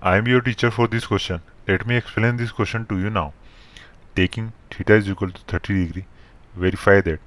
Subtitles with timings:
[0.00, 1.40] I am your teacher for this question.
[1.68, 3.32] Let me explain this question to you now.
[4.16, 6.04] Taking theta is equal to 30 degree,
[6.54, 7.20] verify that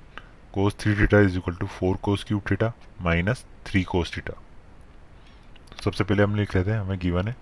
[0.53, 4.35] cos 3 theta is equal to 4 cos cube theta minus 3 cos theta.
[5.71, 7.35] तो सबसे पहले हम लिख लेते हैं हमें given है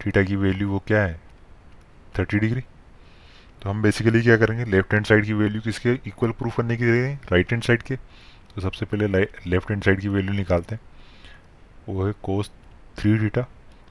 [0.00, 1.20] theta की वैल्यू वो क्या है
[2.18, 2.62] 30 डिग्री
[3.62, 6.86] तो हम बेसिकली क्या करेंगे लेफ़्ट हैंड साइड की वैल्यू किसके इक्वल प्रूफ करने की
[6.86, 7.96] जगह राइट हैंड साइड के
[8.54, 10.80] तो सबसे पहले लेफ़्ट हैंड साइड की वैल्यू निकालते हैं
[11.88, 12.50] वो है कोस
[13.02, 13.42] थ्री थीटा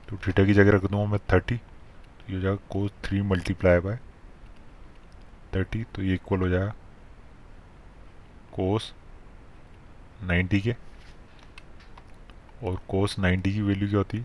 [0.10, 3.80] तो थीटा की जगह रख दूँगा मैं थर्टी तो ये हो जाएगा cos three multiply
[3.80, 3.98] by
[5.56, 6.74] thirty तो ये इक्वल हो जाएगा
[8.54, 8.94] कोस
[10.24, 10.76] नाइन्टी के,
[12.64, 14.24] और कोस नाइन्टी की वैल्यू क्या होती है?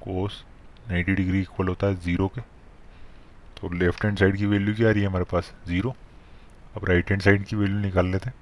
[0.00, 0.44] कोस
[0.88, 2.40] नाइन्टी डिग्री इक्वल होता है ज़ीरो के
[3.60, 5.52] तो लेफ़्ट हैंड साइड की वैल्यू क्या आ रही है हमारे पास?
[5.66, 5.94] ज़ीरो
[6.76, 8.36] अब राइट हैंड साइड की वैल्यू निकाल लेते हैं।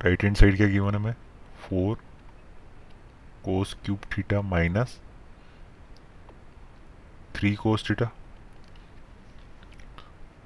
[0.00, 1.14] राइट हैंड साइड क्या गिवन है हमें?
[1.68, 1.98] Four
[3.44, 4.98] cos cube theta minus
[7.34, 8.06] three cos theta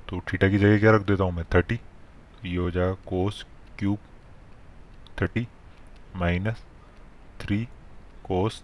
[0.09, 1.45] तो थीटा की जगह क्या रख देता हूँ मैं?
[1.55, 1.79] थर्टी
[2.45, 3.45] ये हो जाएगा cos
[3.79, 3.99] cube
[5.21, 5.47] thirty
[6.17, 6.63] minus
[7.41, 7.65] three
[8.25, 8.63] cos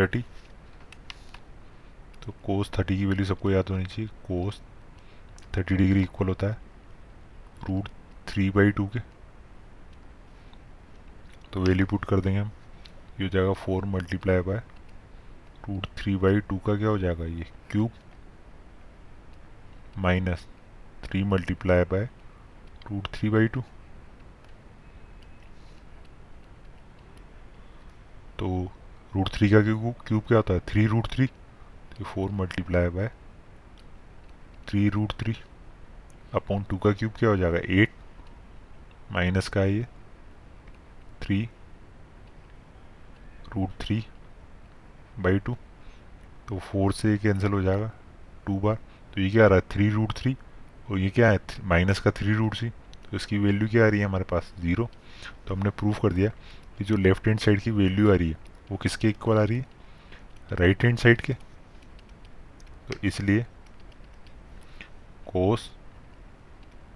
[0.00, 0.24] thirty
[2.24, 4.60] तो कोस थर्टी की वैल्यू सबको याद होनी चाहिए। कोस
[5.56, 6.56] थर्टी डिग्री इक्वल होता है
[7.68, 7.88] रूट
[8.28, 9.00] थ्री बाई टू के।
[11.52, 12.50] तो वैल्यू पुट कर देंगे हम।
[13.20, 14.62] ये हो जाएगा four multiply by
[15.68, 17.90] root three by two का क्या हो जाएगा ये cube
[19.98, 20.46] minus
[21.04, 22.04] three multiply by
[22.90, 23.60] root three by two.
[28.38, 28.48] तो
[29.14, 30.60] रूट थ्री का क्यूब क्यूब क्या होता है?
[30.60, 31.26] Three root three.
[31.26, 33.10] तो four multiply by
[34.68, 35.36] three root three
[36.34, 37.58] upon two का क्यूब क्या हो जाएगा?
[37.64, 37.92] एट
[39.12, 39.86] माइनस का ये।
[41.22, 41.48] Three
[43.54, 44.04] root three
[45.18, 45.56] by two
[46.48, 47.90] तो फोर से कैंसिल हो जाएगा
[48.46, 48.78] टू बार
[49.14, 49.64] तो ये क्या आ रहा है?
[49.70, 50.36] थ्री रूट थ्री
[50.90, 51.38] और ये क्या है?
[51.64, 54.52] माइनस का थ्री रूट थ्री तो इसकी वैल्यू क्या आ रही है हमारे पास?
[54.60, 54.88] ज़ीरो
[55.46, 56.30] तो हमने प्रूव कर दिया
[56.78, 58.36] कि जो लेफ़्ट हैंड साइड की वैल्यू आ रही है,
[58.70, 59.66] वो किसके इक्वल आ रही है?
[60.52, 61.34] राइट हैंड साइड के।
[62.88, 63.46] तो इसलिए
[65.26, 65.70] कोस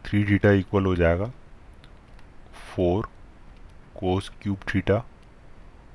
[0.04, 1.30] थ्री डीटा इक्वल हो जाएगा
[2.66, 3.08] four
[3.96, 4.98] cos cube theta